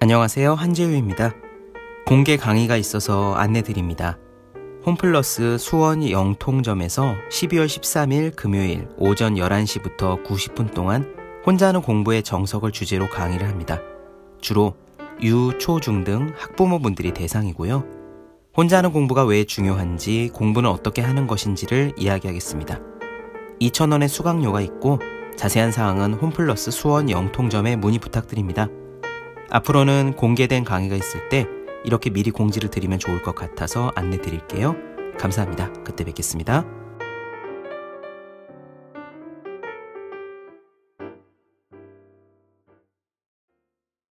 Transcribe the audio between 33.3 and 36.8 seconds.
같아서 안내 드릴게요. 감사합니다. 그때 뵙겠습니다.